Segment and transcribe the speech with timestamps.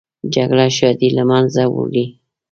[0.33, 2.05] جګړه ښادي له منځه وړي